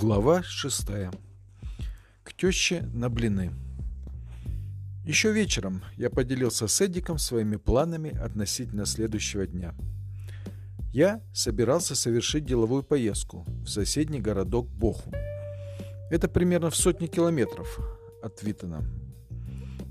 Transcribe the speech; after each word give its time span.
Глава 0.00 0.42
шестая. 0.42 1.12
К 2.24 2.32
теще 2.32 2.88
на 2.94 3.10
блины. 3.10 3.52
Еще 5.04 5.30
вечером 5.30 5.82
я 5.98 6.08
поделился 6.08 6.68
с 6.68 6.80
Эдиком 6.80 7.18
своими 7.18 7.56
планами 7.56 8.16
относительно 8.16 8.86
следующего 8.86 9.46
дня. 9.46 9.74
Я 10.90 11.20
собирался 11.34 11.94
совершить 11.94 12.46
деловую 12.46 12.82
поездку 12.82 13.44
в 13.62 13.68
соседний 13.68 14.20
городок 14.20 14.70
Бохум. 14.70 15.12
Это 16.10 16.28
примерно 16.28 16.70
в 16.70 16.76
сотни 16.76 17.06
километров 17.06 17.78
от 18.22 18.42
Виттена. 18.42 18.82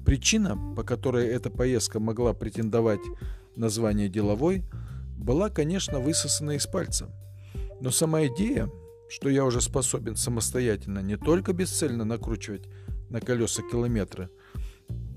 Причина, 0.07 0.57
по 0.75 0.81
которой 0.81 1.27
эта 1.27 1.51
поездка 1.51 1.99
могла 1.99 2.33
претендовать 2.33 3.05
на 3.55 3.69
звание 3.69 4.09
деловой, 4.09 4.63
была, 5.19 5.51
конечно, 5.51 5.99
высосана 5.99 6.53
из 6.53 6.65
пальца. 6.65 7.13
Но 7.79 7.91
сама 7.91 8.25
идея 8.25 8.71
что 9.09 9.27
я 9.27 9.43
уже 9.43 9.59
способен 9.59 10.15
самостоятельно 10.15 10.99
не 10.99 11.17
только 11.17 11.51
бесцельно 11.51 12.05
накручивать 12.05 12.69
на 13.09 13.19
колеса 13.19 13.63
километры, 13.63 14.29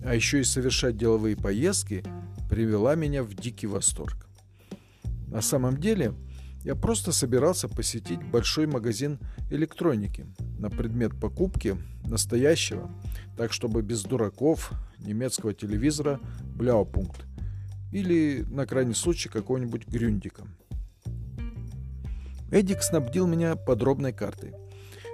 а 0.04 0.14
еще 0.14 0.40
и 0.40 0.44
совершать 0.44 0.96
деловые 0.96 1.36
поездки, 1.36 2.02
привела 2.48 2.94
меня 2.94 3.22
в 3.22 3.34
дикий 3.34 3.66
восторг. 3.66 4.26
На 5.28 5.42
самом 5.42 5.76
деле, 5.76 6.14
я 6.64 6.74
просто 6.74 7.12
собирался 7.12 7.68
посетить 7.68 8.22
большой 8.22 8.66
магазин 8.66 9.18
электроники 9.50 10.26
на 10.58 10.70
предмет 10.70 11.18
покупки 11.20 11.76
настоящего, 12.04 12.90
так 13.36 13.52
чтобы 13.52 13.82
без 13.82 14.02
дураков, 14.02 14.72
немецкого 14.98 15.54
телевизора, 15.54 16.20
бляупункт 16.54 17.26
или, 17.92 18.44
на 18.48 18.66
крайний 18.66 18.94
случай, 18.94 19.28
какого-нибудь 19.28 19.86
грюндика– 19.86 20.46
Эдик 22.52 22.82
снабдил 22.82 23.26
меня 23.26 23.56
подробной 23.56 24.12
картой. 24.12 24.52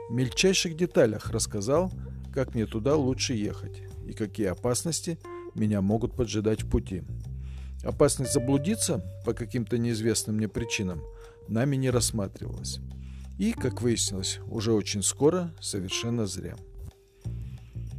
В 0.08 0.12
мельчайших 0.12 0.76
деталях 0.76 1.30
рассказал, 1.30 1.92
как 2.34 2.56
мне 2.56 2.66
туда 2.66 2.96
лучше 2.96 3.34
ехать 3.34 3.80
и 4.04 4.12
какие 4.12 4.48
опасности 4.48 5.20
меня 5.54 5.80
могут 5.80 6.16
поджидать 6.16 6.64
в 6.64 6.68
пути. 6.68 7.04
Опасность 7.84 8.32
заблудиться 8.32 9.04
по 9.24 9.34
каким-то 9.34 9.78
неизвестным 9.78 10.38
мне 10.38 10.48
причинам 10.48 11.00
нами 11.46 11.76
не 11.76 11.90
рассматривалась. 11.90 12.80
И, 13.38 13.52
как 13.52 13.82
выяснилось, 13.82 14.40
уже 14.50 14.72
очень 14.72 15.04
скоро 15.04 15.54
совершенно 15.60 16.26
зря. 16.26 16.56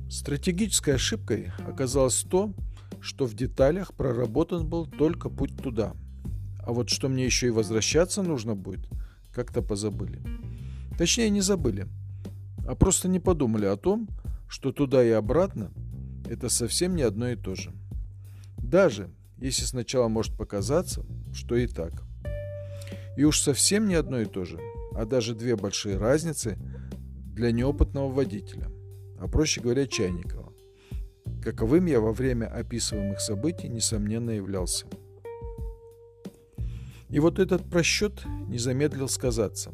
Стратегической 0.09 0.95
ошибкой 0.95 1.53
оказалось 1.65 2.25
то, 2.29 2.53
что 2.99 3.25
в 3.25 3.35
деталях 3.35 3.93
проработан 3.93 4.67
был 4.67 4.85
только 4.85 5.29
путь 5.29 5.55
туда. 5.55 5.93
А 6.61 6.73
вот 6.73 6.89
что 6.89 7.07
мне 7.07 7.23
еще 7.23 7.47
и 7.47 7.51
возвращаться 7.51 8.21
нужно 8.21 8.53
будет– 8.53 8.85
как-то 9.39 9.61
позабыли. 9.61 10.19
Точнее, 10.97 11.29
не 11.29 11.39
забыли, 11.39 11.87
а 12.67 12.75
просто 12.75 13.07
не 13.07 13.21
подумали 13.21 13.67
о 13.67 13.77
том, 13.77 14.09
что 14.49 14.73
туда 14.73 15.01
и 15.01 15.11
обратно 15.11 15.71
это 16.29 16.49
совсем 16.49 16.97
не 16.97 17.03
одно 17.03 17.29
и 17.29 17.37
то 17.37 17.55
же. 17.55 17.71
Даже 18.57 19.09
если 19.37 19.63
сначала 19.63 20.09
может 20.09 20.35
показаться, 20.35 21.05
что 21.33 21.55
и 21.55 21.67
так. 21.67 22.03
И 23.15 23.23
уж 23.23 23.39
совсем 23.39 23.87
не 23.87 23.95
одно 23.95 24.19
и 24.19 24.25
то 24.25 24.43
же, 24.43 24.59
а 24.93 25.05
даже 25.05 25.35
две 25.35 25.55
большие 25.55 25.95
разницы 25.95 26.57
для 27.33 27.53
неопытного 27.53 28.11
водителя, 28.11 28.69
а 29.21 29.29
проще 29.29 29.61
говоря, 29.61 29.87
Чайникова. 29.87 30.51
Каковым 31.41 31.85
я 31.85 32.01
во 32.01 32.11
время 32.11 32.47
описываемых 32.47 33.21
событий, 33.21 33.69
несомненно, 33.69 34.31
являлся. 34.31 34.85
И 37.09 37.19
вот 37.19 37.39
этот 37.39 37.69
просчет 37.69 38.23
не 38.47 38.57
замедлил 38.57 39.09
сказаться. 39.09 39.73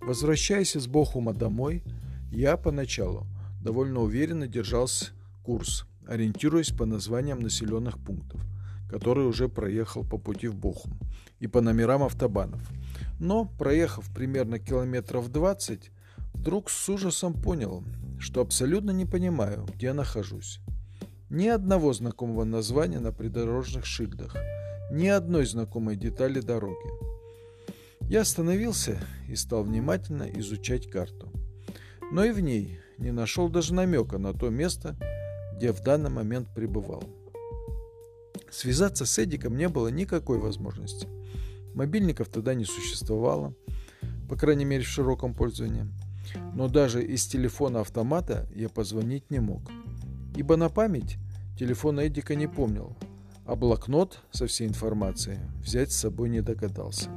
Возвращаясь 0.00 0.76
из 0.76 0.86
Бохума 0.86 1.32
домой, 1.32 1.82
я 2.30 2.56
поначалу 2.56 3.26
довольно 3.62 4.00
уверенно 4.00 4.46
держался 4.46 5.12
курс, 5.42 5.86
ориентируясь 6.06 6.70
по 6.70 6.84
названиям 6.84 7.40
населенных 7.40 7.98
пунктов, 7.98 8.40
которые 8.90 9.26
уже 9.26 9.48
проехал 9.48 10.04
по 10.04 10.18
пути 10.18 10.48
в 10.48 10.56
Бохум, 10.56 10.98
и 11.38 11.46
по 11.46 11.60
номерам 11.60 12.02
автобанов. 12.02 12.60
Но, 13.18 13.44
проехав 13.44 14.12
примерно 14.14 14.58
километров 14.58 15.30
20, 15.30 15.90
вдруг 16.34 16.70
с 16.70 16.88
ужасом 16.88 17.34
понял, 17.34 17.84
что 18.18 18.40
абсолютно 18.40 18.90
не 18.90 19.06
понимаю, 19.06 19.66
где 19.74 19.92
нахожусь. 19.92 20.60
Ни 21.32 21.48
одного 21.48 21.94
знакомого 21.94 22.44
названия 22.44 23.00
на 23.00 23.10
придорожных 23.10 23.86
шильдах– 23.86 24.36
ни 24.92 25.06
одной 25.06 25.46
знакомой 25.46 25.96
детали 25.96 26.40
дороги. 26.40 26.76
Я 28.02 28.20
остановился 28.20 29.00
и 29.30 29.34
стал 29.34 29.64
внимательно 29.64 30.24
изучать 30.24 30.90
карту. 30.90 31.32
Но 32.12 32.22
и 32.22 32.32
в 32.32 32.40
ней 32.40 32.80
не 32.98 33.12
нашел 33.12 33.48
даже 33.48 33.72
намека 33.72 34.18
на 34.18 34.34
то 34.34 34.50
место, 34.50 34.94
где 35.56 35.72
в 35.72 35.82
данный 35.82 36.10
момент 36.10 36.48
пребывал. 36.54 37.02
Связаться 38.50 39.06
с 39.06 39.18
Эдиком 39.18 39.56
не 39.56 39.70
было 39.70 39.88
никакой 39.88 40.38
возможности. 40.38 41.08
Мобильников 41.72 42.28
тогда 42.28 42.52
не 42.52 42.66
существовало, 42.66 43.54
по 44.28 44.36
крайней 44.36 44.66
мере 44.66 44.84
в 44.84 44.88
широком 44.88 45.34
пользовании. 45.34 45.86
Но 46.54 46.68
даже 46.68 47.02
из 47.02 47.24
телефона 47.24 47.80
автомата 47.80 48.46
я 48.54 48.68
позвонить 48.68 49.30
не 49.30 49.40
мог, 49.40 49.62
ибо 50.36 50.56
на 50.56 50.68
память 50.68 51.18
телефон 51.58 52.00
Эдика 52.00 52.34
не 52.34 52.46
помнил, 52.46 52.96
а 53.46 53.56
блокнот 53.56 54.20
со 54.30 54.46
всей 54.46 54.68
информацией 54.68 55.38
взять 55.62 55.92
с 55.92 55.96
собой 55.96 56.28
не 56.28 56.40
догадался. 56.40 57.10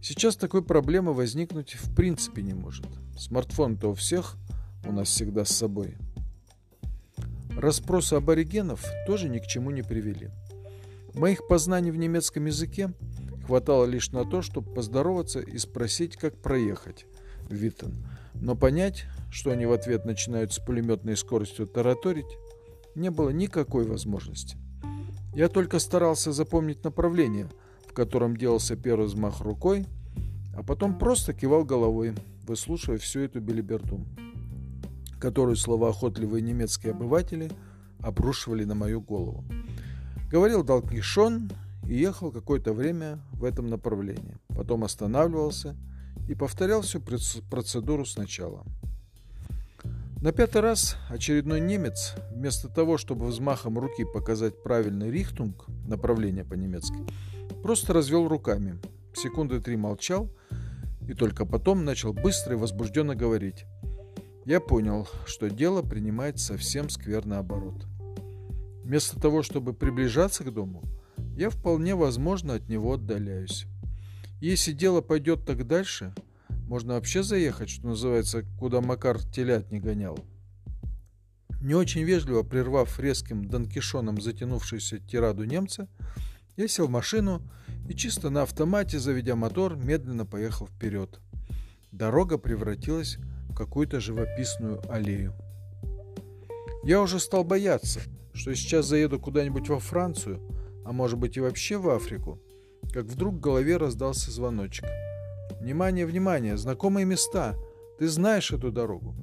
Сейчас 0.00 0.36
такой 0.36 0.62
проблемы 0.62 1.14
возникнуть 1.14 1.74
в 1.74 1.94
принципе 1.94 2.42
не 2.42 2.52
может. 2.52 2.86
Смартфон-то 3.18 3.88
у 3.88 3.94
всех 3.94 4.36
у 4.84 4.92
нас 4.92 5.08
всегда 5.08 5.44
с 5.44 5.50
собой. 5.50 5.96
Распросы 7.56 8.14
аборигенов 8.14 8.84
тоже 9.06 9.28
ни 9.28 9.38
к 9.38 9.46
чему 9.46 9.70
не 9.70 9.82
привели. 9.82 10.30
Моих 11.14 11.46
познаний 11.46 11.90
в 11.90 11.96
немецком 11.96 12.46
языке 12.46 12.92
хватало 13.46 13.84
лишь 13.84 14.10
на 14.10 14.24
то, 14.24 14.42
чтобы 14.42 14.74
поздороваться 14.74 15.40
и 15.40 15.56
спросить, 15.58 16.16
как 16.16 16.36
проехать 16.36 17.06
в 17.48 17.54
Виттен. 17.54 18.04
Но 18.34 18.56
понять, 18.56 19.04
что 19.30 19.50
они 19.50 19.66
в 19.66 19.72
ответ 19.72 20.04
начинают 20.04 20.52
с 20.52 20.58
пулеметной 20.58 21.16
скоростью 21.16 21.66
тараторить, 21.66 22.38
не 22.94 23.10
было 23.10 23.30
никакой 23.30 23.86
возможности. 23.86 24.56
Я 25.34 25.48
только 25.48 25.78
старался 25.78 26.32
запомнить 26.32 26.84
направление, 26.84 27.48
в 27.88 27.92
котором 27.92 28.36
делался 28.36 28.76
первый 28.76 29.06
взмах 29.06 29.40
рукой, 29.40 29.86
а 30.56 30.62
потом 30.62 30.98
просто 30.98 31.32
кивал 31.32 31.64
головой, 31.64 32.14
выслушивая 32.46 32.98
всю 32.98 33.20
эту 33.20 33.40
белиберду, 33.40 34.00
которую 35.18 35.56
словоохотливые 35.56 36.42
немецкие 36.42 36.92
обыватели 36.92 37.50
обрушивали 38.00 38.64
на 38.64 38.74
мою 38.74 39.00
голову. 39.00 39.44
Говорил 40.30 40.62
Далкишон 40.62 41.50
и 41.88 41.96
ехал 41.96 42.30
какое-то 42.30 42.72
время 42.72 43.20
в 43.32 43.44
этом 43.44 43.66
направлении. 43.66 44.38
Потом 44.48 44.84
останавливался 44.84 45.76
повторял 46.32 46.80
всю 46.80 47.00
процедуру 47.00 48.06
сначала. 48.06 48.64
На 50.22 50.32
пятый 50.32 50.62
раз 50.62 50.96
очередной 51.10 51.60
немец, 51.60 52.14
вместо 52.30 52.68
того, 52.68 52.96
чтобы 52.96 53.26
взмахом 53.26 53.78
руки 53.78 54.06
показать 54.06 54.62
правильный 54.62 55.10
рихтунг, 55.10 55.66
направление 55.86 56.46
по-немецки, 56.46 56.96
просто 57.62 57.92
развел 57.92 58.26
руками, 58.26 58.80
секунды 59.12 59.60
три 59.60 59.76
молчал 59.76 60.30
и 61.06 61.12
только 61.12 61.44
потом 61.44 61.84
начал 61.84 62.14
быстро 62.14 62.54
и 62.54 62.58
возбужденно 62.58 63.14
говорить. 63.14 63.66
Я 64.46 64.60
понял, 64.60 65.06
что 65.26 65.50
дело 65.50 65.82
принимает 65.82 66.38
совсем 66.38 66.88
скверный 66.88 67.36
оборот. 67.36 67.84
Вместо 68.82 69.20
того, 69.20 69.42
чтобы 69.42 69.74
приближаться 69.74 70.42
к 70.42 70.52
дому, 70.52 70.82
я 71.36 71.50
вполне 71.50 71.94
возможно 71.94 72.54
от 72.54 72.68
него 72.68 72.94
отдаляюсь. 72.94 73.66
Если 74.44 74.72
дело 74.72 75.00
пойдет 75.00 75.46
так 75.46 75.66
дальше– 75.66 76.14
можно 76.68 76.94
вообще 76.94 77.22
заехать, 77.22 77.70
что 77.70 77.86
называется, 77.86 78.44
куда 78.58 78.82
Макар 78.82 79.18
телят 79.22 79.72
не 79.72 79.80
гонял. 79.80 80.18
Не 81.62 81.74
очень 81.74 82.02
вежливо 82.02 82.42
прервав 82.42 83.00
резким 83.00 83.46
донкишоном 83.46 84.20
затянувшуюся 84.20 84.98
тираду 84.98 85.44
немца, 85.44 85.88
я 86.58 86.68
сел 86.68 86.88
в 86.88 86.90
машину 86.90 87.40
и 87.88 87.94
чисто 87.94 88.28
на 88.28 88.42
автомате, 88.42 88.98
заведя 88.98 89.34
мотор, 89.34 89.76
медленно 89.76 90.26
поехал 90.26 90.66
вперед. 90.66 91.20
Дорога 91.90 92.36
превратилась 92.36 93.16
в 93.48 93.54
какую-то 93.54 93.98
живописную 93.98 94.82
аллею. 94.92 95.34
Я 96.82 97.00
уже 97.00 97.18
стал 97.18 97.44
бояться, 97.44 98.00
что 98.34 98.54
сейчас 98.54 98.84
заеду 98.84 99.18
куда-нибудь 99.18 99.70
во 99.70 99.78
Францию, 99.78 100.38
а 100.84 100.92
может 100.92 101.18
быть 101.18 101.38
и 101.38 101.40
вообще 101.40 101.78
в 101.78 101.88
Африку, 101.88 102.42
как 102.94 103.04
вдруг 103.04 103.34
в 103.34 103.40
голове 103.40 103.76
раздался 103.76 104.30
звоночек– 104.30 104.86
Внимание, 105.64 106.04
внимание, 106.04 106.58
знакомые 106.58 107.06
места. 107.06 107.56
Ты 107.98 108.08
знаешь 108.08 108.50
эту 108.50 108.70
дорогу. 108.70 109.14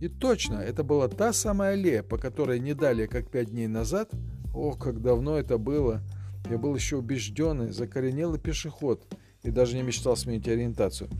И 0.00 0.08
точно, 0.08 0.54
это 0.54 0.82
была 0.82 1.06
та 1.08 1.34
самая 1.34 1.74
аллея, 1.74 2.02
по 2.02 2.16
которой 2.16 2.60
не 2.60 2.72
далее, 2.72 3.06
как 3.06 3.30
пять 3.30 3.50
дней 3.50 3.66
назад, 3.66 4.10
ох, 4.54 4.78
как 4.78 5.02
давно 5.02 5.36
это 5.36 5.58
было, 5.58 6.00
я 6.48 6.56
был 6.56 6.74
еще 6.74 6.96
убежденный, 6.96 7.72
закоренелый 7.72 8.40
пешеход 8.40 9.04
и 9.42 9.50
даже 9.50 9.76
не 9.76 9.82
мечтал 9.82 10.16
сменить 10.16 10.48
ориентацию. 10.48 11.10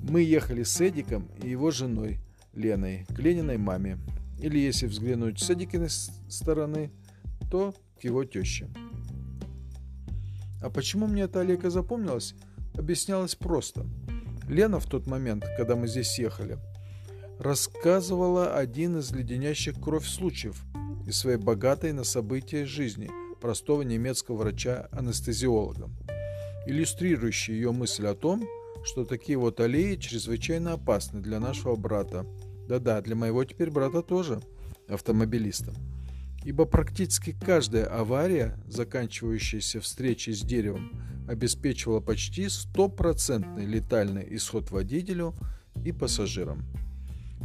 Мы 0.00 0.22
ехали 0.22 0.62
с 0.62 0.80
Эдиком 0.80 1.28
и 1.42 1.50
его 1.50 1.72
женой 1.72 2.18
Леной 2.54 3.06
к 3.08 3.18
Лениной 3.18 3.58
маме. 3.58 3.98
Или 4.38 4.58
если 4.58 4.86
взглянуть 4.86 5.40
с 5.40 5.50
Эдикиной 5.50 5.90
стороны, 5.90 6.92
то 7.50 7.74
к 8.00 8.04
его 8.04 8.24
теще. 8.24 8.68
А 10.62 10.70
почему 10.70 11.06
мне 11.06 11.22
эта 11.22 11.40
Олега 11.40 11.70
запомнилась, 11.70 12.34
объяснялось 12.74 13.34
просто. 13.34 13.86
Лена 14.48 14.80
в 14.80 14.86
тот 14.86 15.06
момент, 15.06 15.44
когда 15.56 15.76
мы 15.76 15.88
здесь 15.88 16.18
ехали, 16.18 16.58
рассказывала 17.38 18.54
один 18.54 18.98
из 18.98 19.10
леденящих 19.10 19.80
кровь 19.80 20.06
случаев 20.06 20.62
из 21.06 21.18
своей 21.18 21.38
богатой 21.38 21.92
на 21.92 22.04
события 22.04 22.64
жизни 22.64 23.10
простого 23.40 23.82
немецкого 23.82 24.36
врача-анестезиолога, 24.36 25.90
иллюстрирующий 26.66 27.54
ее 27.54 27.72
мысль 27.72 28.06
о 28.06 28.14
том, 28.14 28.46
что 28.84 29.04
такие 29.04 29.38
вот 29.38 29.60
аллеи 29.60 29.96
чрезвычайно 29.96 30.74
опасны 30.74 31.20
для 31.20 31.40
нашего 31.40 31.74
брата. 31.74 32.24
Да-да, 32.68 33.00
для 33.00 33.16
моего 33.16 33.44
теперь 33.44 33.70
брата 33.70 34.02
тоже, 34.02 34.40
автомобилиста. 34.88 35.72
Ибо 36.44 36.64
практически 36.64 37.36
каждая 37.38 37.86
авария, 37.86 38.58
заканчивающаяся 38.66 39.80
встречей 39.80 40.34
с 40.34 40.40
деревом, 40.40 40.90
обеспечивала 41.28 42.00
почти 42.00 42.48
стопроцентный 42.48 43.64
летальный 43.64 44.26
исход 44.36 44.70
водителю 44.70 45.34
и 45.84 45.92
пассажирам. 45.92 46.64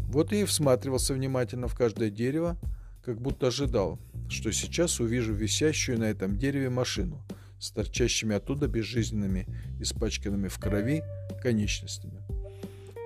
Вот 0.10 0.34
и 0.34 0.46
всматривался 0.46 1.14
внимательно 1.14 1.68
в 1.68 1.76
каждое 1.76 2.10
дерево, 2.10 2.58
как 3.04 3.22
будто 3.22 3.48
ожидал, 3.48 4.00
что 4.30 4.52
сейчас 4.52 5.00
увижу 5.00 5.34
висящую 5.34 6.00
на 6.00 6.06
этом 6.06 6.38
дереве 6.38 6.70
машину 6.70 7.24
с 7.60 7.72
торчащими 7.72 8.36
оттуда 8.36 8.68
безжизненными, 8.68 9.48
испачканными 9.80 10.48
в 10.48 10.60
крови 10.60 11.04
конечностями. 11.42 12.22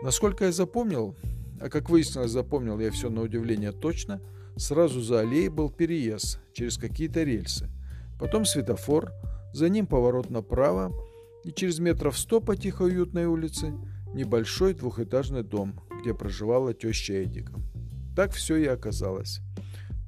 Насколько 0.03 0.45
я 0.45 0.51
запомнил, 0.51 1.15
а 1.59 1.69
как 1.69 1.89
выяснилось, 1.89 2.31
запомнил 2.31 2.79
я 2.79 2.91
все 2.91 3.09
на 3.09 3.21
удивление 3.21 3.71
точно, 3.71 4.19
сразу 4.57 5.01
за 5.01 5.21
аллеей 5.21 5.49
был 5.49 5.69
переезд 5.69 6.39
через 6.53 6.77
какие-то 6.77 7.23
рельсы, 7.23 7.69
потом 8.19 8.45
светофор, 8.45 9.11
за 9.53 9.69
ним 9.69 9.87
поворот 9.87 10.29
направо, 10.29 10.93
и 11.43 11.51
через 11.51 11.79
метров 11.79 12.17
сто 12.17 12.39
по 12.39 12.55
тихой 12.55 12.91
уютной 12.91 13.25
улице 13.25 13.73
небольшой 14.13 14.73
двухэтажный 14.73 15.43
дом, 15.43 15.79
где 16.01 16.13
проживала 16.13 16.73
теща 16.73 17.23
Эдика. 17.23 17.53
Так 18.15 18.31
все 18.33 18.57
и 18.57 18.65
оказалось. 18.65 19.39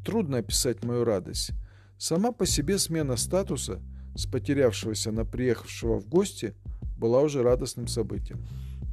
Трудно 0.05 0.37
описать 0.37 0.83
мою 0.83 1.05
радость. 1.05 1.51
Сама 1.97 2.31
по 2.31 2.45
себе 2.45 2.77
смена 2.77 3.15
статуса 3.15 3.81
с 4.15 4.25
потерявшегося 4.25 5.11
на 5.11 5.25
приехавшего 5.25 5.99
в 5.99 6.07
гости 6.07 6.53
была 6.97 7.21
уже 7.21 7.41
радостным 7.41 7.87
событием. 7.87 8.45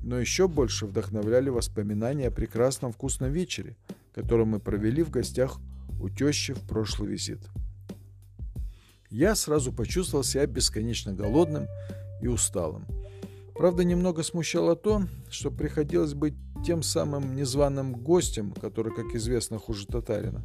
Но 0.03 0.19
еще 0.19 0.49
больше 0.49 0.87
вдохновляли 0.87 1.51
воспоминания 1.51 2.29
о 2.29 2.31
прекрасном 2.31 2.93
вкусном 2.93 3.33
вечере, 3.33 3.77
который 4.15 4.47
мы 4.47 4.61
провели 4.61 5.03
в 5.03 5.11
гостях 5.11 5.59
у 6.01 6.09
тещи 6.09 6.55
в 6.55 6.61
прошлый 6.61 7.11
визит. 7.11 7.41
Я 9.11 9.35
сразу 9.35 9.73
почувствовал 9.73 10.25
себя 10.25 10.47
бесконечно 10.47 11.13
голодным 11.13 11.67
и 12.23 12.29
усталым. 12.29 12.87
Правда, 13.55 13.85
немного 13.85 14.23
смущало 14.23 14.77
то, 14.77 15.03
что 15.29 15.51
приходилось 15.51 16.15
быть 16.15 16.35
тем 16.65 16.83
самым 16.83 17.35
незваным 17.35 17.93
гостем, 17.93 18.53
который, 18.53 18.95
как 18.95 19.15
известно, 19.15 19.59
хуже 19.59 19.87
татарина, 19.87 20.43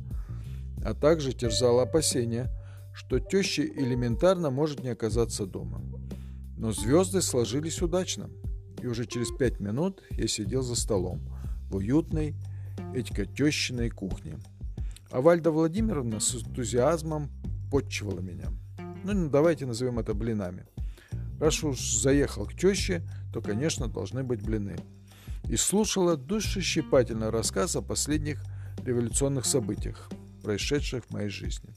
а 0.84 0.94
также 0.94 1.32
терзало 1.32 1.84
опасение, 1.84 2.50
что 2.94 3.20
теща 3.20 3.64
элементарно 3.64 4.50
может 4.50 4.82
не 4.84 4.90
оказаться 4.90 5.46
дома. 5.46 5.82
Но 6.58 6.72
звезды 6.72 7.22
сложились 7.22 7.82
удачно, 7.82 8.30
и 8.82 8.88
уже 8.88 9.06
через 9.06 9.30
пять 9.32 9.60
минут 9.60 10.02
я 10.12 10.28
сидел 10.28 10.62
за 10.62 10.76
столом 10.76 11.22
в 11.70 11.76
уютной 11.76 12.36
этикотещиной 13.00 13.90
кухне. 13.90 14.38
А 15.12 15.22
Вальда 15.22 15.52
Владимировна 15.52 16.20
с 16.20 16.36
энтузиазмом 16.36 17.30
подчивала 17.72 18.20
меня. 18.20 18.48
Ну, 19.04 19.30
давайте 19.30 19.66
назовем 19.66 20.00
это 20.00 20.14
блинами. 20.14 20.66
Раз 21.40 21.64
уж 21.64 21.80
заехал 21.80 22.46
к 22.46 22.54
теще, 22.54 23.04
то, 23.34 23.42
конечно, 23.42 23.88
должны 23.88 24.24
быть 24.24 24.42
блины. 24.42 24.78
И 25.50 25.58
слушала 25.58 26.18
душещипательный 26.18 27.30
рассказ 27.30 27.76
о 27.76 27.82
последних 27.82 28.44
революционных 28.84 29.46
событиях, 29.46 30.10
происшедших 30.44 31.06
в 31.06 31.12
моей 31.12 31.30
жизни. 31.30 31.70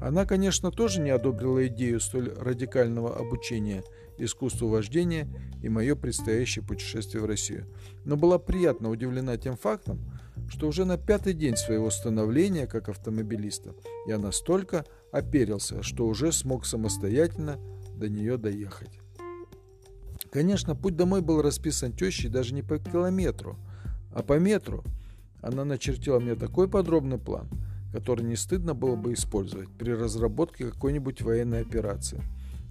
Она, 0.00 0.26
конечно, 0.26 0.70
тоже 0.70 1.00
не 1.00 1.10
одобрила 1.10 1.66
идею 1.68 2.00
столь 2.00 2.32
радикального 2.34 3.16
обучения 3.16 3.82
искусству 4.18 4.68
вождения 4.68 5.28
и 5.62 5.68
мое 5.68 5.94
предстоящее 5.94 6.64
путешествие 6.64 7.22
в 7.22 7.26
Россию, 7.26 7.66
но 8.04 8.16
была 8.16 8.38
приятно 8.38 8.90
удивлена 8.90 9.36
тем 9.36 9.56
фактом, 9.56 10.00
что 10.48 10.68
уже 10.68 10.84
на 10.84 10.96
пятый 10.96 11.34
день 11.34 11.56
своего 11.56 11.90
становления 11.90 12.66
как 12.66 12.88
автомобилиста 12.88 13.74
я 14.06 14.18
настолько 14.18 14.84
оперился, 15.12 15.82
что 15.82 16.06
уже 16.06 16.32
смог 16.32 16.66
самостоятельно 16.66 17.58
до 17.94 18.08
нее 18.08 18.36
доехать. 18.36 19.00
Конечно, 20.30 20.74
путь 20.74 20.96
домой 20.96 21.22
был 21.22 21.42
расписан 21.42 21.92
тещей 21.92 22.28
даже 22.28 22.54
не 22.54 22.62
по 22.62 22.78
километру, 22.78 23.56
а 24.12 24.22
по 24.22 24.38
метру. 24.38 24.84
Она 25.40 25.64
начертила 25.64 26.18
мне 26.18 26.34
такой 26.34 26.68
подробный 26.68 27.18
план, 27.18 27.48
который 27.92 28.24
не 28.24 28.36
стыдно 28.36 28.74
было 28.74 28.96
бы 28.96 29.12
использовать 29.12 29.70
при 29.70 29.92
разработке 29.92 30.70
какой-нибудь 30.70 31.22
военной 31.22 31.60
операции. 31.60 32.20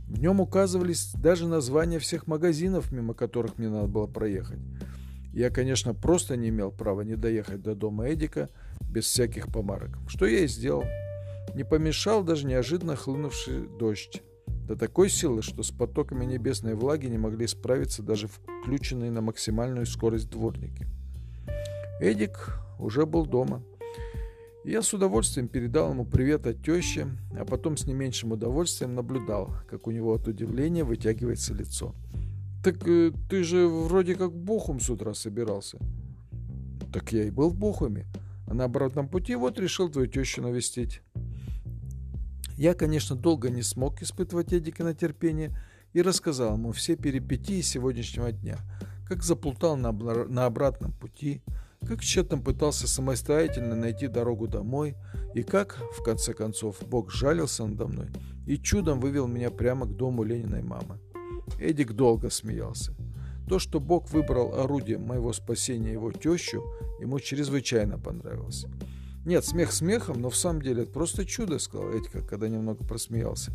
В 0.07 0.19
нем 0.19 0.39
указывались 0.39 1.13
даже 1.15 1.47
названия 1.47 1.97
всех 1.97 2.27
магазинов, 2.27 2.91
мимо 2.91 3.13
которых 3.13 3.57
мне 3.57 3.69
надо 3.69 3.87
было 3.87 4.05
проехать. 4.05 4.59
Я, 5.35 5.49
конечно, 5.49 5.93
просто 5.93 6.37
не 6.37 6.47
имел 6.47 6.71
права 6.71 7.01
не 7.01 7.17
доехать 7.17 7.61
до 7.61 7.75
дома 7.75 8.09
Эдика 8.09 8.47
без 8.89 9.03
всяких 9.03 9.47
помарок, 9.51 9.97
что 10.07 10.25
я 10.25 10.39
и 10.39 10.47
сделал. 10.47 10.85
Не 11.53 11.65
помешал 11.65 12.23
даже 12.23 12.47
неожиданно 12.47 12.95
хлынувший 12.95 13.67
дождь 13.77 14.23
до 14.47 14.77
такой 14.77 15.09
силы, 15.09 15.41
что 15.41 15.61
с 15.61 15.71
потоками 15.71 16.23
небесной 16.23 16.73
влаги 16.73 17.07
не 17.07 17.17
могли 17.17 17.47
справиться 17.47 18.01
даже 18.01 18.29
включенные 18.29 19.11
на 19.11 19.19
максимальную 19.19 19.85
скорость 19.85 20.29
дворники. 20.29 20.87
Эдик 21.99 22.57
уже 22.79 23.05
был 23.05 23.25
дома. 23.25 23.61
Я 24.63 24.81
с 24.81 24.93
удовольствием 24.93 25.49
передал 25.49 25.91
ему 25.91 26.05
привет 26.05 26.47
от 26.47 26.63
тещи, 26.63 27.07
а 27.37 27.43
потом 27.43 27.75
с 27.75 27.85
не 27.85 27.93
меньшим 27.93 28.31
удовольствием 28.31 28.95
наблюдал, 28.95 29.49
как 29.69 29.85
у 29.85 29.91
него 29.91 30.13
от 30.13 30.29
удивления 30.29 30.85
вытягивается 30.85 31.53
лицо. 31.53 31.93
«Так 32.65 32.87
э, 32.87 33.11
ты 33.29 33.43
же 33.43 33.67
вроде 33.67 34.15
как 34.15 34.31
в 34.31 34.37
Бохум 34.37 34.79
с 34.79 34.89
утра 34.89 35.13
собирался». 35.13 35.77
«Так 36.91 37.13
я 37.13 37.25
и 37.25 37.29
был 37.29 37.51
в 37.51 37.55
Бохуме, 37.55 38.07
а 38.47 38.55
на 38.55 38.63
обратном 38.63 39.07
пути 39.07 39.35
вот 39.35 39.59
решил 39.59 39.87
твою 39.87 40.07
тещу 40.07 40.41
навестить». 40.41 41.03
Я, 42.57 42.73
конечно, 42.73 43.15
долго 43.15 43.51
не 43.51 43.61
смог 43.61 44.01
испытывать 44.01 44.51
Эдика 44.51 44.83
на 44.83 44.95
терпение 44.95 45.55
и 45.93 46.01
рассказал 46.01 46.55
ему 46.55 46.71
все 46.71 46.95
перипетии 46.95 47.61
сегодняшнего 47.61 48.31
дня, 48.31 48.57
как 49.07 49.21
заплутал 49.21 49.77
на, 49.77 49.91
на 49.91 50.47
обратном 50.47 50.91
пути, 50.91 51.43
как 51.87 52.01
тщетно 52.01 52.39
пытался 52.39 52.87
самостоятельно 52.87 53.75
найти 53.75 54.07
дорогу 54.07 54.47
домой, 54.47 54.95
и 55.35 55.43
как, 55.43 55.77
в 55.95 56.01
конце 56.01 56.33
концов, 56.33 56.81
Бог 56.87 57.11
жалился 57.11 57.63
надо 57.63 57.85
мной 57.85 58.07
и 58.47 58.57
чудом 58.57 58.99
вывел 58.99 59.27
меня 59.27 59.51
прямо 59.51 59.85
к 59.85 59.95
дому 59.95 60.23
Лениной 60.23 60.63
мамы. 60.63 60.99
Эдик 61.59 61.93
долго 61.93 62.29
смеялся. 62.29 62.93
То, 63.47 63.59
что 63.59 63.79
Бог 63.79 64.09
выбрал 64.11 64.59
орудием 64.59 65.03
моего 65.03 65.31
спасения 65.31 65.93
его 65.93 66.11
тещу, 66.11 66.63
ему 66.99 67.19
чрезвычайно 67.19 67.99
понравилось. 67.99 68.65
Нет, 69.25 69.45
смех 69.45 69.71
смехом, 69.71 70.21
но 70.21 70.29
в 70.29 70.35
самом 70.35 70.61
деле 70.61 70.83
это 70.83 70.91
просто 70.91 71.25
чудо, 71.25 71.59
сказал 71.59 71.91
Эдика, 71.91 72.21
когда 72.21 72.47
немного 72.47 72.83
просмеялся. 72.85 73.51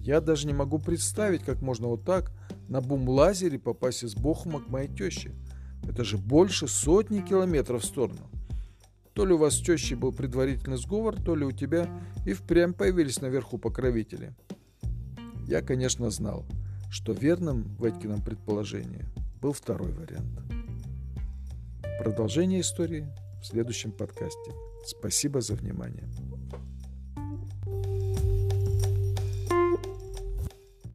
Я 0.00 0.20
даже 0.20 0.46
не 0.46 0.52
могу 0.52 0.78
представить, 0.78 1.42
как 1.42 1.62
можно 1.62 1.88
вот 1.88 2.04
так 2.04 2.30
на 2.68 2.80
бум-лазере 2.80 3.58
попасть 3.58 4.04
из 4.04 4.14
Бохума 4.14 4.60
к 4.60 4.68
моей 4.68 4.88
теще. 4.88 5.32
Это 5.88 6.04
же 6.04 6.18
больше 6.18 6.68
сотни 6.68 7.20
километров 7.20 7.82
в 7.82 7.86
сторону. 7.86 8.30
То 9.14 9.24
ли 9.24 9.32
у 9.32 9.38
вас 9.38 9.54
с 9.54 9.60
тещей 9.60 9.94
был 9.94 10.12
предварительный 10.12 10.76
сговор, 10.76 11.16
то 11.20 11.34
ли 11.36 11.44
у 11.44 11.52
тебя 11.52 11.88
и 12.26 12.32
впрямь 12.32 12.72
появились 12.72 13.20
наверху 13.20 13.58
покровители. 13.58 14.34
Я, 15.46 15.62
конечно, 15.62 16.10
знал, 16.10 16.44
что 16.94 17.12
верным 17.12 17.64
в 17.76 17.84
Эдькином 17.84 18.22
предположении 18.22 19.04
был 19.42 19.52
второй 19.52 19.90
вариант. 19.90 20.38
Продолжение 21.98 22.60
истории 22.60 23.04
в 23.42 23.46
следующем 23.46 23.90
подкасте. 23.90 24.52
Спасибо 24.86 25.40
за 25.40 25.54
внимание. 25.54 26.08